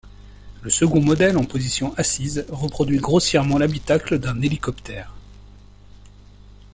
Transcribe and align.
Le 0.63 0.71
second 0.71 0.99
modèle, 0.99 1.37
en 1.37 1.43
position 1.43 1.93
assise, 1.95 2.47
reproduit 2.49 2.97
grossièrement 2.97 3.59
l'habitacle 3.59 4.17
d'un 4.17 4.41
hélicoptère. 4.41 5.13